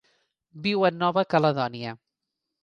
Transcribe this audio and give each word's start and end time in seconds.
Viu 0.63 0.85
a 0.89 0.91
Nova 1.01 1.25
Caledònia. 1.35 1.93